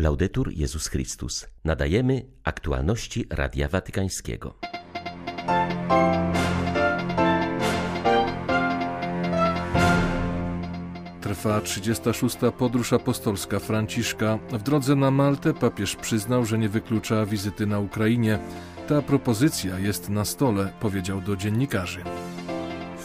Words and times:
Laudetur 0.00 0.52
Jezus 0.52 0.88
Chrystus. 0.88 1.46
Nadajemy 1.64 2.26
aktualności 2.44 3.26
Radia 3.30 3.68
Watykańskiego. 3.68 4.54
Trwa 11.20 11.60
36. 11.60 12.36
podróż 12.58 12.92
apostolska 12.92 13.58
Franciszka. 13.58 14.38
W 14.52 14.62
drodze 14.62 14.96
na 14.96 15.10
Maltę 15.10 15.54
papież 15.54 15.96
przyznał, 15.96 16.44
że 16.44 16.58
nie 16.58 16.68
wyklucza 16.68 17.26
wizyty 17.26 17.66
na 17.66 17.78
Ukrainie. 17.78 18.38
Ta 18.88 19.02
propozycja 19.02 19.78
jest 19.78 20.08
na 20.08 20.24
stole, 20.24 20.72
powiedział 20.80 21.20
do 21.20 21.36
dziennikarzy. 21.36 22.00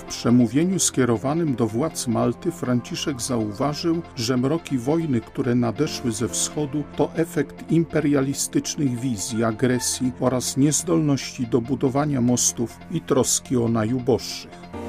Przemówieniu 0.08 0.80
skierowanym 0.80 1.56
do 1.56 1.68
władz 1.68 2.08
Malty 2.08 2.52
Franciszek 2.52 3.22
zauważył, 3.22 4.02
że 4.16 4.38
mroki 4.38 4.78
wojny, 4.78 5.22
które 5.22 5.56
nadeszły 5.56 6.12
ze 6.12 6.28
wschodu, 6.28 6.84
to 6.98 7.12
efekt 7.16 7.72
imperialistycznych 7.72 9.00
wizji, 9.00 9.44
agresji 9.44 10.12
oraz 10.20 10.58
niezdolności 10.58 11.48
do 11.48 11.62
budowania 11.62 12.22
mostów 12.22 12.78
i 12.92 13.02
troski 13.02 13.58
o 13.58 13.68
najuboższych. 13.68 14.85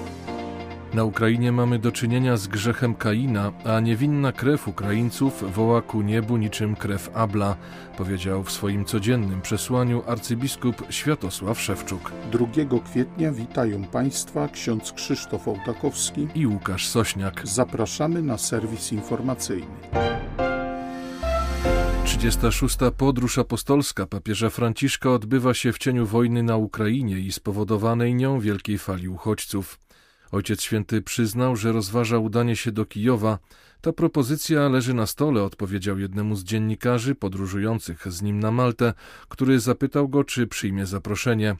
Na 0.96 1.04
Ukrainie 1.04 1.52
mamy 1.52 1.78
do 1.78 1.92
czynienia 1.92 2.36
z 2.36 2.46
grzechem 2.46 2.94
Kaina, 2.94 3.52
a 3.64 3.80
niewinna 3.80 4.32
krew 4.32 4.68
Ukraińców 4.68 5.54
woła 5.54 5.82
ku 5.82 6.02
niebu 6.02 6.36
niczym 6.36 6.76
krew 6.76 7.10
Abla, 7.14 7.56
powiedział 7.96 8.42
w 8.44 8.52
swoim 8.52 8.84
codziennym 8.84 9.42
przesłaniu 9.42 10.02
arcybiskup 10.06 10.82
Światosław 10.90 11.60
Szewczuk. 11.60 12.12
2 12.32 12.46
kwietnia 12.84 13.32
witają 13.32 13.84
Państwa 13.84 14.48
ksiądz 14.48 14.92
Krzysztof 14.92 15.48
Ołtakowski 15.48 16.28
i 16.34 16.46
Łukasz 16.46 16.88
Sośniak. 16.88 17.40
Zapraszamy 17.44 18.22
na 18.22 18.38
serwis 18.38 18.92
informacyjny. 18.92 19.66
36. 22.04 22.76
podróż 22.96 23.38
apostolska 23.38 24.06
papieża 24.06 24.50
Franciszka 24.50 25.10
odbywa 25.10 25.54
się 25.54 25.72
w 25.72 25.78
cieniu 25.78 26.06
wojny 26.06 26.42
na 26.42 26.56
Ukrainie 26.56 27.18
i 27.18 27.32
spowodowanej 27.32 28.14
nią 28.14 28.40
wielkiej 28.40 28.78
fali 28.78 29.08
uchodźców. 29.08 29.85
Ojciec 30.36 30.62
Święty 30.62 31.02
przyznał, 31.02 31.56
że 31.56 31.72
rozważa 31.72 32.18
udanie 32.18 32.56
się 32.56 32.72
do 32.72 32.86
Kijowa. 32.86 33.38
Ta 33.80 33.92
propozycja 33.92 34.68
leży 34.68 34.94
na 34.94 35.06
stole, 35.06 35.42
odpowiedział 35.42 35.98
jednemu 35.98 36.36
z 36.36 36.44
dziennikarzy 36.44 37.14
podróżujących 37.14 38.12
z 38.12 38.22
nim 38.22 38.40
na 38.40 38.50
Maltę, 38.50 38.94
który 39.28 39.60
zapytał 39.60 40.08
go, 40.08 40.24
czy 40.24 40.46
przyjmie 40.46 40.86
zaproszenie. 40.86 41.56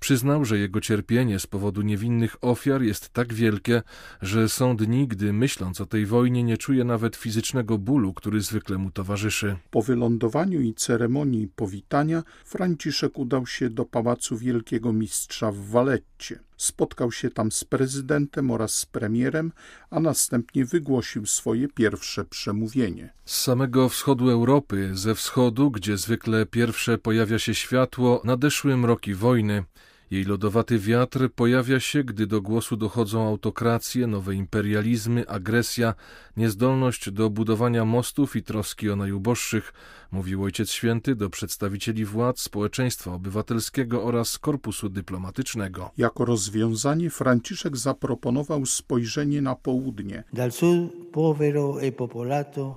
Przyznał, 0.00 0.44
że 0.44 0.58
jego 0.58 0.80
cierpienie 0.80 1.38
z 1.38 1.46
powodu 1.46 1.82
niewinnych 1.82 2.36
ofiar 2.40 2.82
jest 2.82 3.08
tak 3.08 3.34
wielkie, 3.34 3.82
że 4.22 4.48
są 4.48 4.76
dni, 4.76 5.08
gdy 5.08 5.32
myśląc 5.32 5.80
o 5.80 5.86
tej 5.86 6.06
wojnie 6.06 6.42
nie 6.42 6.58
czuje 6.58 6.84
nawet 6.84 7.16
fizycznego 7.16 7.78
bólu, 7.78 8.14
który 8.14 8.40
zwykle 8.40 8.78
mu 8.78 8.90
towarzyszy. 8.90 9.56
Po 9.70 9.82
wylądowaniu 9.82 10.60
i 10.60 10.74
ceremonii 10.74 11.48
powitania 11.48 12.22
Franciszek 12.44 13.18
udał 13.18 13.46
się 13.46 13.70
do 13.70 13.84
Pałacu 13.84 14.36
Wielkiego 14.36 14.92
Mistrza 14.92 15.52
w 15.52 15.58
Waletcie. 15.58 16.49
Spotkał 16.60 17.12
się 17.12 17.30
tam 17.30 17.52
z 17.52 17.64
prezydentem 17.64 18.50
oraz 18.50 18.74
z 18.74 18.86
premierem, 18.86 19.52
a 19.90 20.00
następnie 20.00 20.64
wygłosił 20.64 21.26
swoje 21.26 21.68
pierwsze 21.68 22.24
przemówienie. 22.24 23.12
Z 23.24 23.40
samego 23.40 23.88
wschodu 23.88 24.30
Europy, 24.30 24.90
ze 24.92 25.14
wschodu, 25.14 25.70
gdzie 25.70 25.96
zwykle 25.96 26.46
pierwsze 26.46 26.98
pojawia 26.98 27.38
się 27.38 27.54
światło, 27.54 28.20
nadeszły 28.24 28.76
mroki 28.76 29.14
wojny. 29.14 29.64
Jej 30.10 30.24
lodowaty 30.24 30.78
wiatr 30.78 31.28
pojawia 31.34 31.80
się, 31.80 32.04
gdy 32.04 32.26
do 32.26 32.42
głosu 32.42 32.76
dochodzą 32.76 33.28
autokracje, 33.28 34.06
nowe 34.06 34.34
imperializmy, 34.34 35.28
agresja, 35.28 35.94
niezdolność 36.36 37.10
do 37.10 37.30
budowania 37.30 37.84
mostów 37.84 38.36
i 38.36 38.42
troski 38.42 38.90
o 38.90 38.96
najuboższych, 38.96 39.72
mówił 40.10 40.42
Ojciec 40.44 40.70
Święty 40.70 41.14
do 41.14 41.30
przedstawicieli 41.30 42.04
władz 42.04 42.40
społeczeństwa 42.40 43.12
obywatelskiego 43.12 44.04
oraz 44.04 44.38
korpusu 44.38 44.88
dyplomatycznego. 44.88 45.90
Jako 45.98 46.24
rozwiązanie 46.24 47.10
Franciszek 47.10 47.76
zaproponował 47.76 48.66
spojrzenie 48.66 49.42
na 49.42 49.54
południe. 49.54 50.24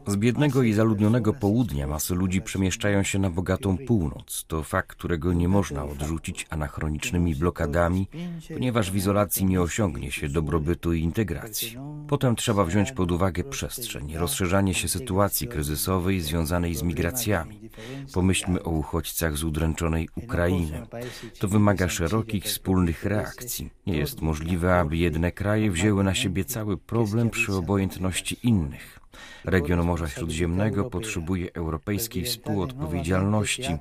Z 0.08 0.16
biednego 0.16 0.64
i 0.64 0.74
zaludnionego 0.74 1.34
południa 1.34 1.88
masy 1.88 2.16
ludzi 2.16 2.42
przemieszczają 2.42 3.04
się 3.04 3.20
na 3.20 3.30
bogatą 3.30 3.78
północ. 3.78 4.46
To 4.48 4.64
fakt, 4.64 4.98
którego 4.98 5.34
nie 5.34 5.48
można 5.48 5.86
odrzucić 5.86 6.48
anachronicznymi 6.50 7.36
blokadami, 7.36 8.08
ponieważ 8.54 8.92
w 8.92 8.96
izolacji 8.96 9.46
nie 9.46 9.62
osiągnie 9.62 10.12
się 10.12 10.30
dobrobytu 10.30 10.94
i 10.94 11.02
integracji. 11.02 11.78
Potem 12.08 12.36
trzeba 12.36 12.66
wziąć 12.66 12.92
pod 12.92 13.12
uwagę 13.12 13.44
przestrzeń, 13.44 14.18
rozszerzanie 14.18 14.74
się 14.74 14.88
sytuacji 14.88 15.48
kryzysowej 15.48 16.22
związanej 16.22 16.76
z 16.76 16.84
migracjami. 16.84 17.70
Pomyślmy 18.14 18.64
o 18.64 18.70
uchodźcach 18.70 19.38
z 19.38 19.44
udręczonej 19.44 20.10
Ukrainy. 20.16 20.88
To 21.40 21.48
wymaga 21.48 21.90
szerokich 21.90 22.44
wspólnych 22.44 23.06
reakcji. 23.06 23.70
Nie 23.88 23.98
jest 23.98 24.22
możliwe, 24.22 24.76
aby 24.76 24.98
jedne 24.98 25.32
kraje 25.32 25.72
wzięły 25.72 26.04
na 26.04 26.14
siebie 26.14 26.46
cały 26.46 26.78
problem 26.78 27.30
przy 27.30 27.54
obojętności 27.54 28.23
innych. 28.32 29.00
Region 29.46 29.86
Morza 29.86 30.08
Śródziemnego 30.08 30.90
potrzebuje 30.90 31.54
europejskiej 31.54 32.26
współodpowiedzialności, 32.26 33.78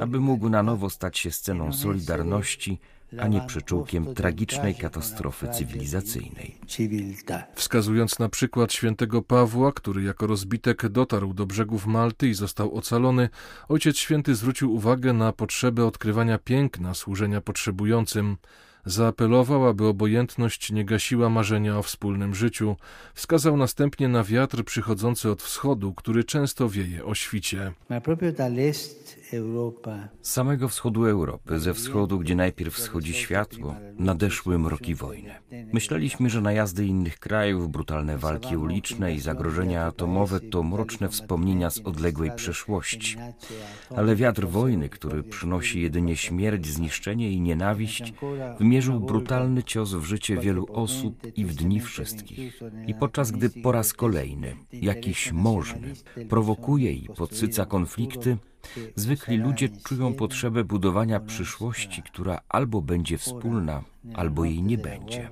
aby 0.00 0.20
mógł 0.20 0.48
na 0.48 0.62
nowo 0.62 0.90
stać 0.90 1.18
się 1.18 1.30
sceną 1.30 1.72
solidarności, 1.72 2.78
a 3.18 3.28
nie 3.28 3.40
przyczółkiem 3.40 4.14
tragicznej 4.14 4.74
katastrofy 4.74 5.48
cywilizacyjnej. 5.48 6.56
Wskazując 7.54 8.18
na 8.18 8.28
przykład 8.28 8.72
świętego 8.72 9.22
Pawła, 9.22 9.72
który 9.72 10.02
jako 10.02 10.26
rozbitek 10.26 10.88
dotarł 10.88 11.34
do 11.34 11.46
brzegów 11.46 11.86
Malty 11.86 12.28
i 12.28 12.34
został 12.34 12.74
ocalony, 12.74 13.28
Ojciec 13.68 13.96
Święty 13.96 14.34
zwrócił 14.34 14.74
uwagę 14.74 15.12
na 15.12 15.32
potrzebę 15.32 15.86
odkrywania 15.86 16.38
piękna 16.38 16.94
służenia 16.94 17.40
potrzebującym. 17.40 18.36
Zaapelował, 18.86 19.66
aby 19.66 19.86
obojętność 19.86 20.72
nie 20.72 20.84
gasiła 20.84 21.28
marzenia 21.28 21.78
o 21.78 21.82
wspólnym 21.82 22.34
życiu. 22.34 22.76
Wskazał 23.14 23.56
następnie 23.56 24.08
na 24.08 24.24
wiatr 24.24 24.64
przychodzący 24.64 25.30
od 25.30 25.42
wschodu, 25.42 25.94
który 25.94 26.24
często 26.24 26.68
wieje 26.68 27.04
o 27.04 27.14
świcie. 27.14 27.72
Z 30.22 30.30
samego 30.30 30.68
wschodu 30.68 31.06
Europy, 31.06 31.60
ze 31.60 31.74
wschodu, 31.74 32.18
gdzie 32.18 32.34
najpierw 32.34 32.74
wschodzi 32.74 33.14
światło, 33.14 33.74
nadeszły 33.98 34.58
mroki 34.58 34.94
wojny. 34.94 35.30
Myśleliśmy, 35.72 36.30
że 36.30 36.40
najazdy 36.40 36.86
innych 36.86 37.18
krajów, 37.18 37.70
brutalne 37.70 38.18
walki 38.18 38.56
uliczne 38.56 39.14
i 39.14 39.20
zagrożenia 39.20 39.84
atomowe 39.84 40.40
to 40.40 40.62
mroczne 40.62 41.08
wspomnienia 41.08 41.70
z 41.70 41.80
odległej 41.80 42.30
przeszłości. 42.36 43.16
Ale 43.96 44.16
wiatr 44.16 44.46
wojny, 44.46 44.88
który 44.88 45.22
przynosi 45.22 45.82
jedynie 45.82 46.16
śmierć, 46.16 46.66
zniszczenie 46.66 47.30
i 47.32 47.40
nienawiść, 47.40 48.14
wymierzył 48.58 49.00
brutalny 49.00 49.62
cios 49.62 49.94
w 49.94 50.04
życie 50.04 50.36
wielu 50.36 50.66
osób 50.72 51.26
i 51.36 51.44
w 51.44 51.54
dni 51.54 51.80
wszystkich. 51.80 52.60
I 52.86 52.94
podczas 52.94 53.30
gdy 53.30 53.50
po 53.50 53.72
raz 53.72 53.92
kolejny 53.92 54.56
jakiś 54.72 55.32
możny 55.32 55.92
prowokuje 56.28 56.92
i 56.92 57.08
podsyca 57.08 57.66
konflikty, 57.66 58.36
Zwykli 58.96 59.36
ludzie 59.36 59.68
czują 59.68 60.14
potrzebę 60.14 60.64
budowania 60.64 61.20
przyszłości, 61.20 62.02
która 62.02 62.40
albo 62.48 62.82
będzie 62.82 63.18
wspólna, 63.18 63.82
albo 64.14 64.44
jej 64.44 64.62
nie 64.62 64.78
będzie. 64.78 65.30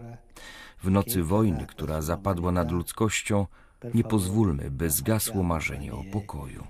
W 0.82 0.90
nocy 0.90 1.22
wojny, 1.22 1.66
która 1.66 2.02
zapadła 2.02 2.52
nad 2.52 2.72
ludzkością, 2.72 3.46
nie 3.94 4.04
pozwólmy, 4.04 4.70
by 4.70 4.90
zgasło 4.90 5.42
marzenie 5.42 5.94
o 5.94 6.04
pokoju. 6.12 6.66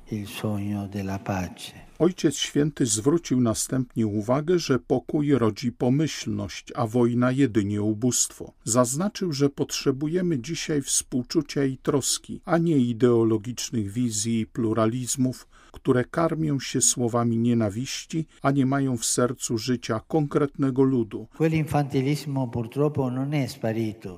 Ojciec 1.98 2.36
Święty 2.36 2.86
zwrócił 2.86 3.40
następnie 3.40 4.06
uwagę, 4.06 4.58
że 4.58 4.78
pokój 4.78 5.32
rodzi 5.32 5.72
pomyślność, 5.72 6.72
a 6.76 6.86
wojna 6.86 7.32
jedynie 7.32 7.82
ubóstwo. 7.82 8.52
Zaznaczył, 8.64 9.32
że 9.32 9.50
potrzebujemy 9.50 10.38
dzisiaj 10.38 10.82
współczucia 10.82 11.64
i 11.64 11.76
troski, 11.76 12.40
a 12.44 12.58
nie 12.58 12.76
ideologicznych 12.76 13.92
wizji 13.92 14.40
i 14.40 14.46
pluralizmów, 14.46 15.48
które 15.72 16.04
karmią 16.04 16.60
się 16.60 16.80
słowami 16.80 17.38
nienawiści, 17.38 18.26
a 18.42 18.50
nie 18.50 18.66
mają 18.66 18.96
w 18.96 19.04
sercu 19.04 19.58
życia 19.58 20.00
konkretnego 20.08 20.82
ludu. 20.82 21.26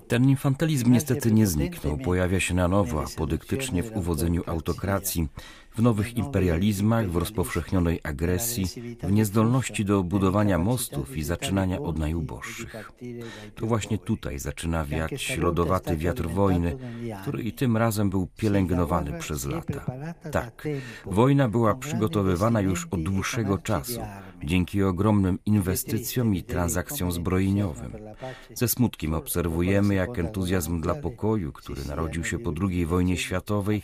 Ten 0.09 0.29
infantylizm 0.29 0.93
niestety 0.93 1.33
nie 1.33 1.47
zniknął, 1.47 1.99
pojawia 1.99 2.41
się 2.41 2.55
na 2.55 2.69
nowo, 2.69 3.05
apodyktycznie 3.05 3.83
w 3.83 3.97
uwodzeniu 3.97 4.43
autokracji, 4.47 5.29
w 5.75 5.83
nowych 5.83 6.17
imperializmach, 6.17 7.11
w 7.11 7.17
rozpowszechnionej 7.17 8.01
agresji, 8.03 8.67
w 9.03 9.13
niezdolności 9.13 9.85
do 9.85 10.03
budowania 10.03 10.59
mostów 10.59 11.17
i 11.17 11.23
zaczynania 11.23 11.81
od 11.81 11.99
najuboższych. 11.99 12.93
To 13.55 13.67
właśnie 13.67 13.99
tutaj 13.99 14.39
zaczyna 14.39 14.85
wiać 14.85 15.37
lodowaty 15.37 15.97
wiatr 15.97 16.29
wojny, 16.29 16.77
który 17.23 17.43
i 17.43 17.53
tym 17.53 17.77
razem 17.77 18.11
był 18.11 18.27
pielęgnowany 18.37 19.19
przez 19.19 19.47
lata. 19.47 19.87
Tak, 20.31 20.69
wojna 21.07 21.49
była 21.49 21.75
przygotowywana 21.75 22.61
już 22.61 22.87
od 22.91 23.03
dłuższego 23.03 23.59
czasu, 23.59 24.01
dzięki 24.45 24.83
ogromnym 24.83 25.39
inwestycjom 25.47 26.35
i 26.35 26.43
transakcjom 26.43 27.13
zbrojeniowym. 27.13 27.93
Ze 28.55 28.69
smutkiem 28.69 29.15
obserwujemy, 29.15 29.95
jak 29.95 30.19
entuzjazm 30.19 30.81
dla 30.81 30.95
pokoju, 30.95 31.53
który 31.53 31.85
narodził 31.85 32.25
się 32.25 32.39
po 32.39 32.53
II 32.63 32.87
wojnie 32.87 33.17
światowej, 33.17 33.83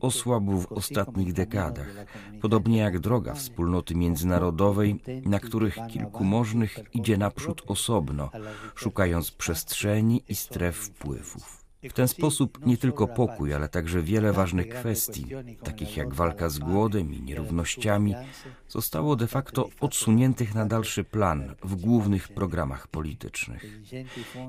osłabł 0.00 0.60
w 0.60 0.72
ostatnich 0.72 1.32
dekadach, 1.32 2.06
podobnie 2.40 2.78
jak 2.78 2.98
droga 2.98 3.34
wspólnoty 3.34 3.94
międzynarodowej, 3.94 5.00
na 5.24 5.40
których 5.40 5.76
kilku 5.90 6.24
możnych 6.24 6.78
idzie 6.92 7.16
naprzód 7.16 7.62
osobno, 7.66 8.30
szukając 8.74 9.30
przestrzeni 9.30 10.22
i 10.28 10.34
stref 10.34 10.76
wpływów. 10.76 11.59
W 11.88 11.92
ten 11.92 12.08
sposób 12.08 12.66
nie 12.66 12.76
tylko 12.76 13.08
pokój, 13.08 13.54
ale 13.54 13.68
także 13.68 14.02
wiele 14.02 14.32
ważnych 14.32 14.68
kwestii, 14.68 15.26
takich 15.62 15.96
jak 15.96 16.14
walka 16.14 16.48
z 16.48 16.58
głodem 16.58 17.14
i 17.14 17.22
nierównościami, 17.22 18.14
zostało 18.68 19.16
de 19.16 19.26
facto 19.26 19.68
odsuniętych 19.80 20.54
na 20.54 20.66
dalszy 20.66 21.04
plan 21.04 21.54
w 21.62 21.76
głównych 21.76 22.28
programach 22.28 22.88
politycznych. 22.88 23.80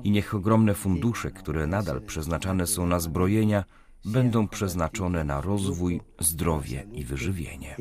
I 0.04 0.10
niech 0.10 0.34
ogromne 0.34 0.74
fundusze, 0.74 1.30
które 1.30 1.66
nadal 1.66 2.02
przeznaczane 2.02 2.66
są 2.66 2.86
na 2.86 3.00
zbrojenia, 3.00 3.64
będą 4.04 4.48
przeznaczone 4.48 5.24
na 5.24 5.40
rozwój, 5.40 6.00
zdrowie 6.20 6.86
i 6.92 7.04
wyżywienie. 7.04 7.76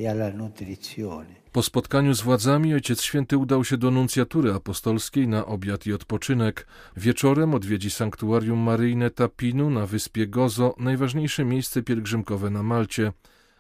Po 1.51 1.63
spotkaniu 1.63 2.13
z 2.13 2.21
władzami 2.21 2.73
Ojciec 2.73 3.01
Święty 3.01 3.37
udał 3.37 3.65
się 3.65 3.77
do 3.77 3.91
nuncjatury 3.91 4.53
apostolskiej 4.53 5.27
na 5.27 5.45
obiad 5.45 5.87
i 5.87 5.93
odpoczynek. 5.93 6.67
Wieczorem 6.97 7.53
odwiedzi 7.53 7.89
sanktuarium 7.89 8.59
maryjne 8.59 9.09
Tapinu 9.09 9.69
na 9.69 9.85
wyspie 9.85 10.27
Gozo, 10.27 10.75
najważniejsze 10.77 11.45
miejsce 11.45 11.83
pielgrzymkowe 11.83 12.49
na 12.49 12.63
Malcie. 12.63 13.13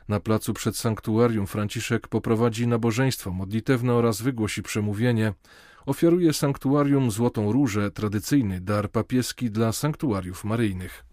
Na 0.07 0.19
placu 0.19 0.53
przed 0.53 0.77
sanktuarium 0.77 1.47
Franciszek 1.47 2.07
poprowadzi 2.07 2.67
nabożeństwo 2.67 3.31
modlitewne 3.31 3.93
oraz 3.93 4.21
wygłosi 4.21 4.63
przemówienie. 4.63 5.33
Ofiaruje 5.85 6.33
sanktuarium 6.33 7.11
Złotą 7.11 7.51
Różę, 7.51 7.91
tradycyjny 7.91 8.61
dar 8.61 8.91
papieski 8.91 9.51
dla 9.51 9.71
sanktuariów 9.71 10.43
maryjnych 10.43 11.05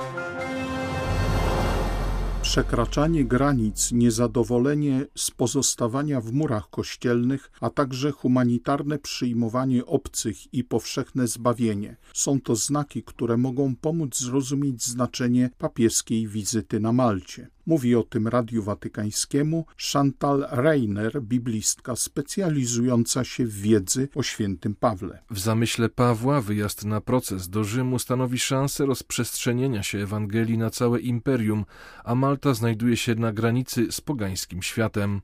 przekraczanie 2.49 3.25
granic, 3.25 3.93
niezadowolenie 3.93 5.07
z 5.15 5.31
pozostawania 5.31 6.21
w 6.21 6.33
murach 6.33 6.71
kościelnych, 6.71 7.51
a 7.61 7.71
także 7.71 8.11
humanitarne 8.11 8.99
przyjmowanie 8.99 9.87
obcych 9.87 10.55
i 10.55 10.65
powszechne 10.65 11.27
zbawienie. 11.27 11.97
Są 12.15 12.41
to 12.41 12.57
znaki, 12.57 13.03
które 13.03 13.37
mogą 13.37 13.77
pomóc 13.77 14.19
zrozumieć 14.19 14.85
znaczenie 14.85 15.51
papieskiej 15.59 16.29
wizyty 16.29 16.81
na 16.81 16.93
Malcie. 16.93 17.49
Mówi 17.69 17.95
o 17.95 18.03
tym 18.03 18.29
Radiu 18.29 18.63
Watykańskiemu 18.63 19.67
Chantal 19.93 20.47
Reiner, 20.51 21.23
biblistka 21.23 21.97
specjalizująca 21.97 23.25
się 23.25 23.47
w 23.47 23.61
wiedzy 23.61 24.09
o 24.15 24.23
świętym 24.23 24.75
Pawle. 24.75 25.23
W 25.31 25.39
zamyśle 25.39 25.89
Pawła 25.89 26.41
wyjazd 26.41 26.85
na 26.85 27.01
proces 27.01 27.49
do 27.49 27.65
Rzymu 27.65 27.99
stanowi 27.99 28.39
szansę 28.39 28.87
rozprzestrzenienia 28.87 29.83
się 29.83 29.99
Ewangelii 29.99 30.59
na 30.59 30.71
całe 30.71 31.01
imperium, 31.01 31.65
a 32.05 32.15
Malta 32.15 32.55
znajduje 32.55 32.97
się 32.97 33.15
na 33.15 33.33
granicy 33.33 33.93
z 33.93 34.01
pogańskim 34.01 34.63
światem. 34.63 35.21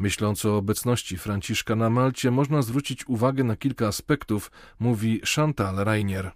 Myśląc 0.00 0.44
o 0.44 0.56
obecności 0.56 1.18
Franciszka 1.18 1.76
na 1.76 1.90
Malcie, 1.90 2.30
można 2.30 2.62
zwrócić 2.62 3.08
uwagę 3.08 3.44
na 3.44 3.56
kilka 3.56 3.86
aspektów, 3.86 4.50
mówi 4.78 5.20
Chantal 5.34 5.76
Reinier. 5.76 6.30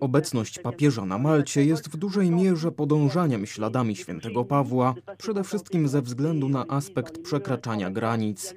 Obecność 0.00 0.58
papieża 0.58 1.06
na 1.06 1.18
Malcie 1.18 1.64
jest 1.64 1.88
w 1.88 1.96
dużej 1.96 2.30
mierze 2.30 2.72
podążaniem 2.72 3.46
śladami 3.46 3.96
świętego 3.96 4.44
Pawła, 4.44 4.94
przede 5.18 5.44
wszystkim 5.44 5.88
ze 5.88 6.02
względu 6.02 6.48
na 6.48 6.66
aspekt 6.68 7.22
przekraczania 7.22 7.90
granic. 7.90 8.54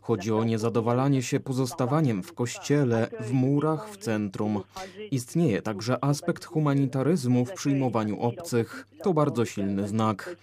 Chodzi 0.00 0.32
o 0.32 0.44
niezadowalanie 0.44 1.22
się 1.22 1.40
pozostawaniem 1.40 2.22
w 2.22 2.32
kościele, 2.32 3.08
w 3.20 3.32
murach, 3.32 3.90
w 3.90 3.96
centrum. 3.96 4.62
Istnieje 5.10 5.62
także 5.62 6.04
aspekt 6.04 6.44
humanitaryzmu 6.44 7.44
w 7.44 7.52
przyjmowaniu 7.52 8.20
obcych. 8.20 8.86
To 9.02 9.14
bardzo 9.14 9.44
silny 9.44 9.88
znak. 9.88 10.36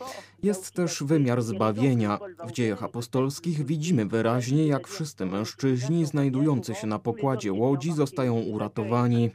Jest 0.43 0.71
też 0.71 1.03
wymiar 1.03 1.41
zbawienia. 1.41 2.19
W 2.47 2.51
dziejach 2.51 2.83
apostolskich 2.83 3.65
widzimy 3.65 4.05
wyraźnie, 4.05 4.67
jak 4.67 4.87
wszyscy 4.87 5.25
mężczyźni 5.25 6.05
znajdujący 6.05 6.75
się 6.75 6.87
na 6.87 6.99
pokładzie 6.99 7.53
łodzi 7.53 7.93
zostają 7.93 8.39
uratowani, 8.41 9.29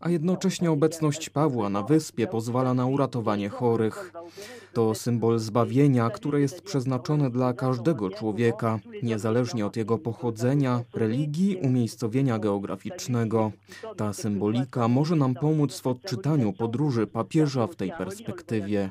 a 0.00 0.10
jednocześnie 0.10 0.70
obecność 0.70 1.30
Pawła 1.30 1.68
na 1.68 1.82
wyspie 1.82 2.26
pozwala 2.26 2.74
na 2.74 2.86
uratowanie 2.86 3.48
chorych. 3.48 4.12
To 4.72 4.94
symbol 4.94 5.38
zbawienia, 5.38 6.10
które 6.10 6.40
jest 6.40 6.62
przeznaczone 6.62 7.30
dla 7.30 7.52
każdego 7.52 8.10
człowieka, 8.10 8.78
niezależnie 9.02 9.66
od 9.66 9.76
jego 9.76 9.98
pochodzenia, 9.98 10.80
religii, 10.94 11.56
umiejscowienia 11.56 12.38
geograficznego. 12.38 13.52
Ta 13.96 14.12
symbolika 14.12 14.88
może 14.88 15.16
nam 15.16 15.34
pomóc 15.34 15.80
w 15.80 15.86
odczytaniu 15.86 16.52
podróży 16.52 17.06
papieża 17.06 17.66
w 17.66 17.76
tej 17.76 17.92
perspektywie. 17.92 18.90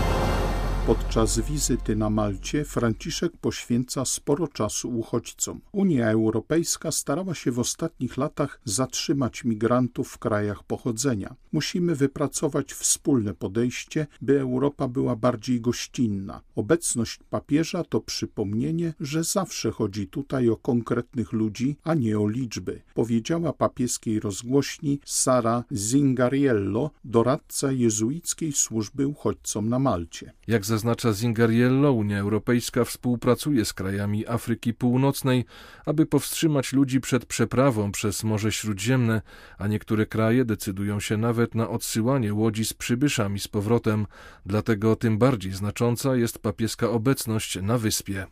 Podczas 0.87 1.39
wizyty 1.39 1.95
na 1.95 2.09
Malcie 2.09 2.65
Franciszek 2.65 3.37
poświęca 3.37 4.05
sporo 4.05 4.47
czasu 4.47 4.89
uchodźcom. 4.97 5.61
Unia 5.71 6.11
Europejska 6.11 6.91
starała 6.91 7.33
się 7.35 7.51
w 7.51 7.59
ostatnich 7.59 8.17
latach 8.17 8.61
zatrzymać 8.65 9.43
migrantów 9.43 10.07
w 10.07 10.17
krajach 10.17 10.63
pochodzenia. 10.63 11.35
Musimy 11.51 11.95
wypracować 11.95 12.73
wspólne 12.73 13.33
podejście, 13.33 14.07
by 14.21 14.39
Europa 14.39 14.87
była 14.87 15.15
bardziej 15.15 15.61
gościnna. 15.61 16.41
Obecność 16.55 17.19
papieża 17.29 17.83
to 17.83 17.99
przypomnienie, 17.99 18.93
że 18.99 19.23
zawsze 19.23 19.71
chodzi 19.71 20.07
tutaj 20.07 20.49
o 20.49 20.57
konkretnych 20.57 21.31
ludzi, 21.31 21.75
a 21.83 21.93
nie 21.93 22.19
o 22.19 22.27
liczby, 22.27 22.81
powiedziała 22.93 23.53
papieskiej 23.53 24.19
rozgłośni 24.19 24.99
Sara 25.05 25.63
Zingariello, 25.71 26.91
doradca 27.03 27.71
jezuickiej 27.71 28.51
służby 28.51 29.07
uchodźcom 29.07 29.69
na 29.69 29.79
Malcie. 29.79 30.33
Jak 30.47 30.65
zaznacza 30.71 31.13
Zingariello, 31.13 31.91
Unia 31.91 32.19
Europejska 32.19 32.85
współpracuje 32.85 33.65
z 33.65 33.73
krajami 33.73 34.27
Afryki 34.27 34.73
Północnej, 34.73 35.45
aby 35.85 36.05
powstrzymać 36.05 36.73
ludzi 36.73 37.01
przed 37.01 37.25
przeprawą 37.25 37.91
przez 37.91 38.23
Morze 38.23 38.51
Śródziemne, 38.51 39.21
a 39.57 39.67
niektóre 39.67 40.05
kraje 40.05 40.45
decydują 40.45 40.99
się 40.99 41.17
nawet 41.17 41.55
na 41.55 41.69
odsyłanie 41.69 42.33
łodzi 42.33 42.65
z 42.65 42.73
przybyszami 42.73 43.39
z 43.39 43.47
powrotem. 43.47 44.07
Dlatego 44.45 44.95
tym 44.95 45.17
bardziej 45.17 45.51
znacząca 45.51 46.15
jest 46.15 46.39
papieska 46.39 46.89
obecność 46.89 47.61
na 47.61 47.77
wyspie. 47.77 48.25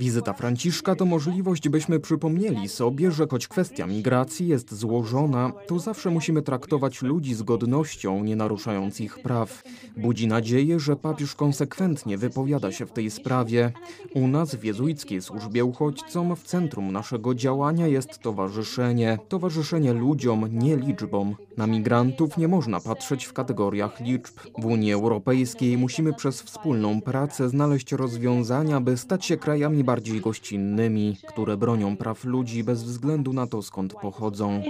Wizyta 0.00 0.32
Franciszka 0.32 0.94
to 0.94 1.04
możliwość, 1.04 1.68
byśmy 1.68 2.00
przypomnieli 2.00 2.68
sobie, 2.68 3.10
że 3.10 3.26
choć 3.30 3.48
kwestia 3.48 3.86
migracji 3.86 4.48
jest 4.48 4.74
złożona, 4.74 5.52
to 5.66 5.78
zawsze 5.78 6.10
musimy 6.10 6.42
traktować 6.42 7.02
ludzi 7.02 7.34
z 7.34 7.42
godnością, 7.42 8.24
nie 8.24 8.36
naruszając 8.36 9.00
ich 9.00 9.18
praw. 9.18 9.62
Budzi 9.96 10.23
nadzieję, 10.26 10.80
że 10.80 10.96
papież 10.96 11.34
konsekwentnie 11.34 12.18
wypowiada 12.18 12.72
się 12.72 12.86
w 12.86 12.92
tej 12.92 13.10
sprawie. 13.10 13.72
U 14.14 14.28
nas 14.28 14.54
w 14.54 14.64
jezuickiej 14.64 15.22
służbie 15.22 15.64
uchodźcom 15.64 16.36
w 16.36 16.42
centrum 16.42 16.92
naszego 16.92 17.34
działania 17.34 17.86
jest 17.86 18.18
towarzyszenie. 18.18 19.18
Towarzyszenie 19.28 19.92
ludziom, 19.92 20.48
nie 20.52 20.76
liczbom. 20.76 21.36
Na 21.56 21.66
migrantów 21.66 22.36
nie 22.36 22.48
można 22.48 22.80
patrzeć 22.80 23.24
w 23.24 23.32
kategoriach 23.32 24.00
liczb. 24.00 24.34
W 24.58 24.66
Unii 24.66 24.92
Europejskiej 24.92 25.78
musimy 25.78 26.12
przez 26.12 26.42
wspólną 26.42 27.00
pracę 27.00 27.48
znaleźć 27.48 27.92
rozwiązania, 27.92 28.80
by 28.80 28.96
stać 28.96 29.24
się 29.24 29.36
krajami 29.36 29.84
bardziej 29.84 30.20
gościnnymi, 30.20 31.16
które 31.26 31.56
bronią 31.56 31.96
praw 31.96 32.24
ludzi 32.24 32.64
bez 32.64 32.82
względu 32.82 33.32
na 33.32 33.46
to, 33.46 33.62
skąd 33.62 33.94
pochodzą. 33.94 34.62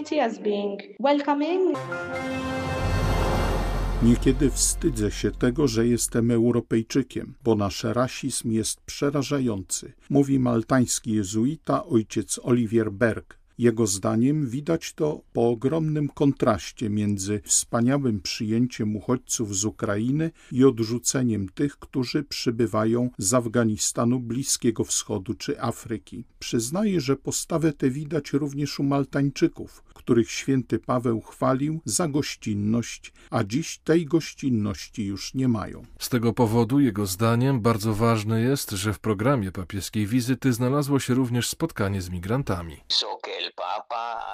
Niekiedy 4.05 4.51
wstydzę 4.51 5.11
się 5.11 5.31
tego, 5.31 5.69
że 5.69 5.87
jestem 5.87 6.31
Europejczykiem, 6.31 7.35
bo 7.45 7.55
nasz 7.55 7.85
rasizm 7.85 8.51
jest 8.51 8.81
przerażający, 8.81 9.93
mówi 10.11 10.39
maltański 10.39 11.13
jezuita 11.13 11.87
ojciec 11.87 12.41
Olivier 12.43 12.93
Berg. 12.93 13.39
Jego 13.59 13.87
zdaniem 13.87 14.47
widać 14.47 14.93
to 14.93 15.21
po 15.33 15.51
ogromnym 15.51 16.09
kontraście 16.09 16.91
między 16.91 17.41
wspaniałym 17.45 18.21
przyjęciem 18.21 18.97
uchodźców 18.97 19.57
z 19.57 19.65
Ukrainy 19.65 20.31
i 20.53 20.65
odrzuceniem 20.65 21.49
tych, 21.49 21.79
którzy 21.79 22.23
przybywają 22.23 23.11
z 23.19 23.35
Afganistanu, 23.35 24.21
Bliskiego 24.21 24.85
Wschodu 24.85 25.35
czy 25.35 25.61
Afryki. 25.61 26.25
Przyznaje, 26.39 27.01
że 27.01 27.17
postawę 27.17 27.73
tę 27.73 27.91
widać 27.91 28.33
również 28.33 28.81
u 28.81 28.83
Maltańczyków, 28.83 29.85
których 29.95 30.31
święty 30.31 30.79
Paweł 30.79 31.21
chwalił 31.21 31.81
za 31.85 32.09
gościnność, 32.09 33.13
a 33.31 33.45
dziś 33.45 33.79
tej 33.79 34.07
gościnności 34.07 35.07
już 35.07 35.35
nie 35.35 35.49
mają. 35.49 35.83
Z 35.99 36.09
tego 36.09 36.33
powodu, 36.33 36.81
jego 36.81 37.07
zdaniem, 37.07 37.61
bardzo 37.61 37.95
ważne 37.95 38.41
jest, 38.41 38.71
że 38.71 38.93
w 38.93 38.99
programie 38.99 39.53
papieskiej 39.53 40.07
wizyty 40.07 40.53
znalazło 40.53 41.01
się 41.01 41.15
również 41.15 41.49
spotkanie 41.49 42.03
z 42.03 42.11
migrantami. 42.11 42.77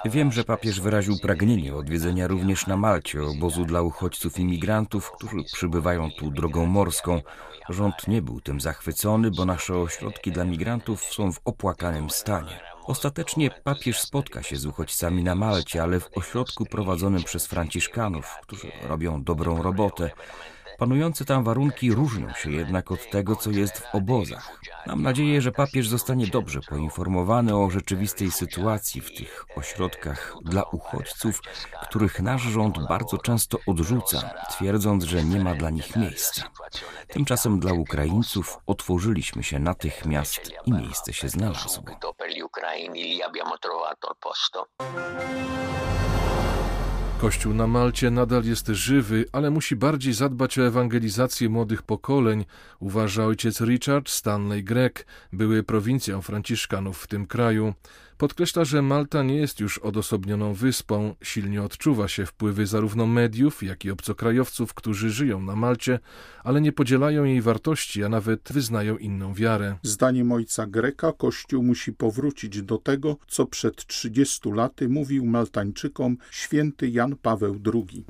Wiem, 0.05 0.31
że 0.31 0.43
papież 0.43 0.81
wyraził 0.81 1.19
pragnienie 1.21 1.75
odwiedzenia 1.75 2.27
również 2.27 2.67
na 2.67 2.77
Malcie 2.77 3.23
obozu 3.23 3.65
dla 3.65 3.81
uchodźców 3.81 4.39
i 4.39 4.45
migrantów, 4.45 5.11
którzy 5.11 5.43
przybywają 5.53 6.09
tu 6.19 6.31
drogą 6.31 6.65
morską. 6.65 7.21
Rząd 7.69 8.07
nie 8.07 8.21
był 8.21 8.41
tym 8.41 8.61
zachwycony, 8.61 9.31
bo 9.31 9.45
nasze 9.45 9.77
ośrodki 9.77 10.31
dla 10.31 10.45
migrantów 10.45 11.03
są 11.03 11.31
w 11.31 11.39
opłakanym 11.45 12.09
stanie. 12.09 12.70
Ostatecznie 12.83 13.51
papież 13.63 13.99
spotka 13.99 14.43
się 14.43 14.55
z 14.55 14.65
uchodźcami 14.65 15.23
na 15.23 15.35
Malcie, 15.35 15.83
ale 15.83 15.99
w 15.99 16.09
ośrodku 16.17 16.65
prowadzonym 16.65 17.23
przez 17.23 17.47
Franciszkanów, 17.47 18.35
którzy 18.41 18.71
robią 18.83 19.23
dobrą 19.23 19.61
robotę. 19.61 20.11
Panujące 20.81 21.25
tam 21.25 21.43
warunki 21.43 21.93
różnią 21.93 22.33
się 22.33 22.51
jednak 22.51 22.91
od 22.91 23.09
tego, 23.09 23.35
co 23.35 23.51
jest 23.51 23.77
w 23.77 23.95
obozach. 23.95 24.59
Mam 24.87 25.01
nadzieję, 25.01 25.41
że 25.41 25.51
papież 25.51 25.87
zostanie 25.87 26.27
dobrze 26.27 26.59
poinformowany 26.69 27.55
o 27.55 27.69
rzeczywistej 27.69 28.31
sytuacji 28.31 29.01
w 29.01 29.13
tych 29.13 29.45
ośrodkach 29.55 30.35
dla 30.43 30.63
uchodźców, 30.63 31.41
których 31.83 32.19
nasz 32.19 32.41
rząd 32.41 32.87
bardzo 32.89 33.17
często 33.17 33.57
odrzuca, 33.67 34.33
twierdząc, 34.49 35.03
że 35.03 35.23
nie 35.23 35.39
ma 35.39 35.55
dla 35.55 35.69
nich 35.69 35.95
miejsca. 35.95 36.43
Tymczasem 37.07 37.59
dla 37.59 37.73
Ukraińców 37.73 38.57
otworzyliśmy 38.67 39.43
się 39.43 39.59
natychmiast 39.59 40.51
i 40.65 40.73
miejsce 40.73 41.13
się 41.13 41.29
znalazło. 41.29 41.83
Kościół 47.21 47.53
na 47.53 47.67
Malcie 47.67 48.11
nadal 48.11 48.43
jest 48.43 48.67
żywy, 48.67 49.25
ale 49.31 49.49
musi 49.49 49.75
bardziej 49.75 50.13
zadbać 50.13 50.59
o 50.59 50.67
ewangelizację 50.67 51.49
młodych 51.49 51.83
pokoleń, 51.83 52.45
uważa 52.79 53.25
ojciec 53.25 53.61
Richard 53.61 54.09
Stanley 54.09 54.63
Gregg, 54.63 55.05
były 55.33 55.63
prowincją 55.63 56.21
franciszkanów 56.21 56.97
w 57.03 57.07
tym 57.07 57.27
kraju. 57.27 57.73
Podkreśla, 58.21 58.65
że 58.65 58.81
Malta 58.81 59.23
nie 59.23 59.35
jest 59.35 59.59
już 59.59 59.77
odosobnioną 59.77 60.53
wyspą, 60.53 61.15
silnie 61.23 61.63
odczuwa 61.63 62.07
się 62.07 62.25
wpływy 62.25 62.65
zarówno 62.65 63.07
mediów, 63.07 63.63
jak 63.63 63.85
i 63.85 63.91
obcokrajowców, 63.91 64.73
którzy 64.73 65.09
żyją 65.09 65.41
na 65.41 65.55
Malcie, 65.55 65.99
ale 66.43 66.61
nie 66.61 66.71
podzielają 66.71 67.23
jej 67.23 67.41
wartości, 67.41 68.03
a 68.03 68.09
nawet 68.09 68.51
wyznają 68.53 68.97
inną 68.97 69.33
wiarę. 69.33 69.75
Zdaniem 69.83 70.31
ojca 70.31 70.67
Greka 70.67 71.13
Kościół 71.13 71.63
musi 71.63 71.93
powrócić 71.93 72.61
do 72.61 72.77
tego, 72.77 73.17
co 73.27 73.45
przed 73.45 73.85
30 73.85 74.51
laty 74.51 74.89
mówił 74.89 75.25
Maltańczykom 75.25 76.17
święty 76.31 76.89
Jan 76.89 77.15
Paweł 77.21 77.59
II. 77.73 78.05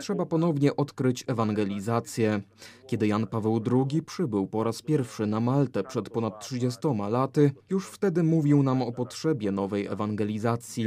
Trzeba 0.00 0.26
ponownie 0.26 0.76
odkryć 0.76 1.24
ewangelizację. 1.26 2.40
Kiedy 2.86 3.06
Jan 3.06 3.26
Paweł 3.26 3.60
II 3.72 4.02
przybył 4.02 4.46
po 4.46 4.64
raz 4.64 4.82
pierwszy 4.82 5.26
na 5.26 5.40
Maltę 5.40 5.82
przed 5.82 6.10
ponad 6.10 6.40
30 6.40 6.80
laty, 7.10 7.50
już 7.70 7.86
wtedy 7.86 8.22
mówił, 8.22 8.41
mówił 8.42 8.62
nam 8.62 8.82
o 8.82 8.92
potrzebie 8.92 9.52
nowej 9.52 9.86
ewangelizacji. 9.86 10.86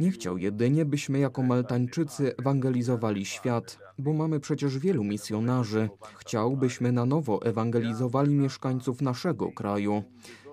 Nie 0.00 0.10
chciał 0.10 0.38
jedynie, 0.38 0.84
byśmy 0.84 1.18
jako 1.18 1.42
Maltańczycy 1.42 2.36
ewangelizowali 2.36 3.24
świat, 3.24 3.78
bo 3.98 4.12
mamy 4.12 4.40
przecież 4.40 4.78
wielu 4.78 5.04
misjonarzy. 5.04 5.88
Chciał, 6.18 6.56
byśmy 6.56 6.92
na 6.92 7.06
nowo 7.06 7.42
ewangelizowali 7.42 8.34
mieszkańców 8.34 9.02
naszego 9.02 9.52
kraju. 9.52 10.02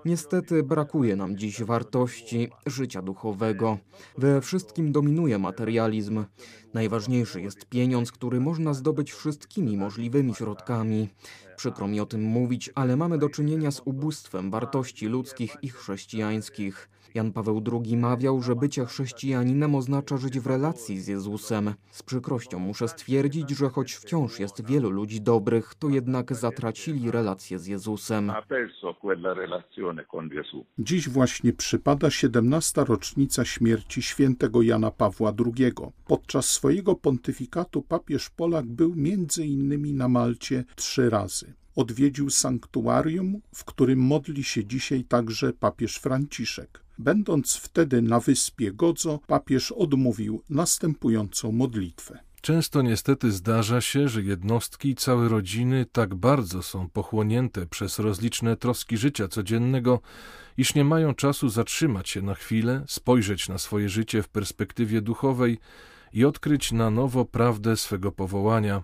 Niestety 0.05 0.63
brakuje 0.63 1.15
nam 1.15 1.37
dziś 1.37 1.63
wartości 1.63 2.49
życia 2.65 3.01
duchowego. 3.01 3.77
We 4.17 4.41
wszystkim 4.41 4.91
dominuje 4.91 5.39
materializm. 5.39 6.25
Najważniejszy 6.73 7.41
jest 7.41 7.65
pieniądz, 7.65 8.11
który 8.11 8.39
można 8.39 8.73
zdobyć 8.73 9.11
wszystkimi 9.11 9.77
możliwymi 9.77 10.35
środkami. 10.35 11.09
Przykro 11.59 11.87
mi 11.87 11.99
o 11.99 12.05
tym 12.05 12.23
mówić, 12.23 12.69
ale 12.75 12.97
mamy 12.97 13.17
do 13.17 13.29
czynienia 13.29 13.71
z 13.71 13.81
ubóstwem 13.85 14.51
wartości 14.51 15.07
ludzkich 15.07 15.55
i 15.61 15.69
chrześcijańskich. 15.69 16.89
Jan 17.13 17.31
Paweł 17.31 17.63
II 17.71 17.97
mawiał, 17.97 18.41
że 18.41 18.55
bycie 18.55 18.85
chrześcijaninem 18.85 19.75
oznacza 19.75 20.17
żyć 20.17 20.39
w 20.39 20.47
relacji 20.47 20.99
z 20.99 21.07
Jezusem. 21.07 21.73
Z 21.91 22.03
przykrością 22.03 22.59
muszę 22.59 22.87
stwierdzić, 22.87 23.49
że 23.49 23.69
choć 23.69 23.93
wciąż 23.93 24.39
jest 24.39 24.65
wielu 24.65 24.89
ludzi 24.89 25.21
dobrych, 25.21 25.75
to 25.75 25.89
jednak 25.89 26.33
zatracili 26.35 27.11
relację 27.11 27.59
z 27.59 27.67
Jezusem. 27.67 28.31
Dziś 30.79 31.09
właśnie 31.09 31.53
przypada 31.53 32.11
17. 32.11 32.83
rocznica 32.83 33.45
śmierci 33.45 34.01
świętego 34.01 34.61
Jana 34.61 34.91
Pawła 34.91 35.33
II. 35.45 35.73
Podczas 36.07 36.45
swojego 36.45 36.95
pontyfikatu 36.95 37.81
papież 37.81 38.29
Polak 38.29 38.65
był 38.65 38.95
między 38.95 39.45
innymi 39.45 39.93
na 39.93 40.07
Malcie 40.07 40.63
trzy 40.75 41.09
razy 41.09 41.48
odwiedził 41.79 42.29
sanktuarium, 42.29 43.41
w 43.55 43.65
którym 43.65 43.99
modli 43.99 44.43
się 44.43 44.65
dzisiaj 44.65 45.03
także 45.03 45.53
papież 45.53 45.95
Franciszek. 45.95 46.83
Będąc 46.97 47.55
wtedy 47.55 48.01
na 48.01 48.19
wyspie 48.19 48.71
Godzo, 48.73 49.19
papież 49.27 49.71
odmówił 49.71 50.43
następującą 50.49 51.51
modlitwę. 51.51 52.19
Często 52.41 52.81
niestety 52.81 53.31
zdarza 53.31 53.81
się, 53.81 54.09
że 54.09 54.21
jednostki 54.21 54.89
i 54.89 54.95
całe 54.95 55.29
rodziny 55.29 55.85
tak 55.91 56.15
bardzo 56.15 56.63
są 56.63 56.89
pochłonięte 56.89 57.65
przez 57.65 57.99
rozliczne 57.99 58.57
troski 58.57 58.97
życia 58.97 59.27
codziennego, 59.27 60.01
iż 60.57 60.75
nie 60.75 60.83
mają 60.83 61.15
czasu 61.15 61.49
zatrzymać 61.49 62.09
się 62.09 62.21
na 62.21 62.35
chwilę, 62.35 62.83
spojrzeć 62.87 63.49
na 63.49 63.57
swoje 63.57 63.89
życie 63.89 64.23
w 64.23 64.29
perspektywie 64.29 65.01
duchowej 65.01 65.59
i 66.13 66.25
odkryć 66.25 66.71
na 66.71 66.89
nowo 66.89 67.25
prawdę 67.25 67.77
swego 67.77 68.11
powołania. 68.11 68.83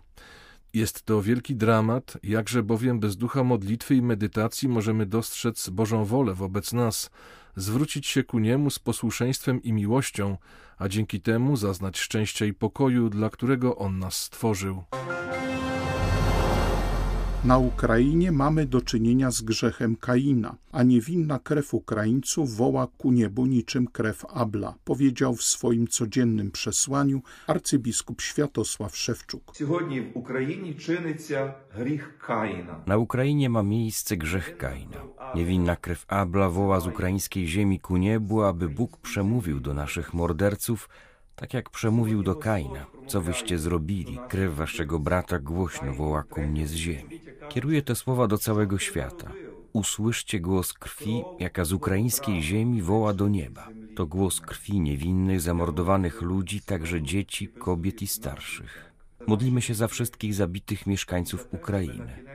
Jest 0.76 1.06
to 1.06 1.22
wielki 1.22 1.56
dramat, 1.56 2.18
jakże 2.24 2.64
bowiem 2.64 3.00
bez 3.00 3.18
ducha 3.18 3.44
modlitwy 3.44 3.96
i 3.96 4.02
medytacji 4.02 4.70
możemy 4.70 5.06
dostrzec 5.06 5.70
Bożą 5.70 6.06
wolę 6.06 6.34
wobec 6.34 6.74
nas, 6.74 7.10
zwrócić 7.56 8.08
się 8.08 8.24
ku 8.24 8.40
Niemu 8.40 8.70
z 8.70 8.80
posłuszeństwem 8.80 9.64
i 9.64 9.74
miłością, 9.74 10.38
a 10.78 10.88
dzięki 10.90 11.22
temu 11.22 11.58
zaznać 11.58 11.98
szczęścia 11.98 12.46
i 12.46 12.54
pokoju, 12.54 13.10
dla 13.10 13.30
którego 13.30 13.76
On 13.76 14.00
nas 14.00 14.18
stworzył. 14.18 14.84
Na 17.46 17.58
Ukrainie 17.58 18.32
mamy 18.32 18.66
do 18.66 18.82
czynienia 18.82 19.32
z 19.32 19.42
grzechem 19.42 19.96
Kaina, 19.96 20.56
a 20.72 20.84
niewinna 20.84 21.40
krew 21.40 21.74
Ukraińców 21.74 22.56
woła 22.56 22.88
ku 22.98 23.12
niebu 23.12 23.46
niczym 23.46 23.88
krew 23.88 24.26
Abla, 24.34 24.76
powiedział 24.86 25.36
w 25.36 25.44
swoim 25.44 25.88
codziennym 25.88 26.52
przesłaniu 26.52 27.22
arcybiskup 27.48 28.22
Światosław 28.22 28.98
Szewczuk. 28.98 29.54
Na 32.86 32.98
Ukrainie 32.98 33.50
ma 33.50 33.64
miejsce 33.64 34.18
grzech 34.18 34.58
Kaina. 34.58 34.98
Niewinna 35.36 35.76
krew 35.76 36.06
Abla 36.08 36.50
woła 36.50 36.80
z 36.80 36.88
ukraińskiej 36.88 37.48
ziemi 37.48 37.80
ku 37.80 37.98
niebu, 37.98 38.44
aby 38.44 38.70
Bóg 38.70 38.98
przemówił 38.98 39.60
do 39.60 39.74
naszych 39.74 40.14
morderców, 40.14 40.90
tak 41.36 41.54
jak 41.54 41.70
przemówił 41.70 42.24
do 42.24 42.36
Kaina. 42.36 42.86
Co 43.08 43.22
wyście 43.22 43.60
zrobili? 43.60 44.20
Krew 44.30 44.56
waszego 44.56 45.00
brata 45.00 45.40
głośno 45.40 45.94
woła 45.94 46.24
ku 46.24 46.42
mnie 46.42 46.68
z 46.68 46.74
ziemi. 46.74 47.25
Kieruję 47.50 47.82
te 47.82 47.96
słowa 47.96 48.28
do 48.28 48.38
całego 48.38 48.80
świata. 48.80 49.32
Usłyszcie 49.74 50.40
głos 50.40 50.74
krwi, 50.74 51.24
jaka 51.40 51.66
z 51.66 51.74
ukraińskiej 51.74 52.42
ziemi 52.42 52.82
woła 52.82 53.14
do 53.14 53.28
nieba. 53.28 53.70
To 53.96 54.06
głos 54.06 54.42
krwi 54.42 54.80
niewinnych, 54.80 55.42
zamordowanych 55.42 56.22
ludzi, 56.22 56.62
także 56.62 57.02
dzieci, 57.02 57.48
kobiet 57.48 58.02
i 58.02 58.08
starszych. 58.08 58.94
Modlimy 59.28 59.62
się 59.62 59.74
za 59.74 59.88
wszystkich 59.88 60.34
zabitych 60.34 60.88
mieszkańców 60.88 61.48
Ukrainy. 61.52 62.26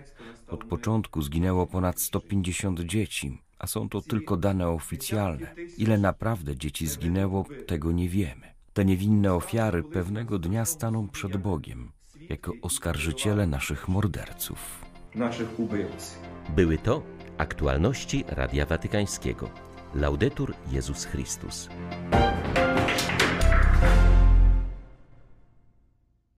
Od 0.48 0.64
początku 0.64 1.22
zginęło 1.22 1.66
ponad 1.66 2.00
150 2.00 2.80
dzieci, 2.80 3.38
a 3.58 3.66
są 3.66 3.88
to 3.88 4.00
tylko 4.00 4.36
dane 4.36 4.68
oficjalne. 4.68 5.54
Ile 5.78 5.98
naprawdę 5.98 6.56
dzieci 6.56 6.86
zginęło, 6.86 7.44
tego 7.66 7.92
nie 7.92 8.08
wiemy. 8.08 8.54
Te 8.72 8.84
niewinne 8.84 9.34
ofiary 9.34 9.82
pewnego 9.82 10.38
dnia 10.38 10.64
staną 10.64 11.08
przed 11.08 11.36
Bogiem 11.36 11.92
jako 12.28 12.52
oskarżyciele 12.62 13.46
naszych 13.46 13.88
morderców. 13.88 14.89
Naszych 15.14 15.60
ubywców. 15.60 16.18
Były 16.56 16.78
to 16.78 17.02
aktualności 17.38 18.24
Radia 18.28 18.66
Watykańskiego. 18.66 19.50
Laudetur 19.94 20.54
Jezus 20.72 21.04
Chrystus. 21.04 21.68